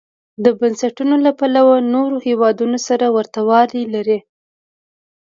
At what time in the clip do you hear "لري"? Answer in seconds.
3.93-4.19